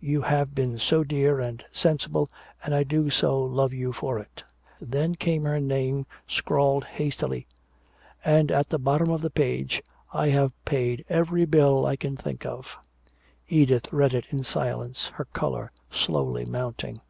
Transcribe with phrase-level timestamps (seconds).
[0.00, 2.28] You have been so dear and sensible
[2.64, 4.42] and I do so love you for it."
[4.80, 7.46] Then came her name scrawled hastily.
[8.24, 9.80] And at the bottom of the page:
[10.12, 12.76] "I have paid every bill I can think of."
[13.48, 17.00] Edith read it in silence, her color slowly mounting.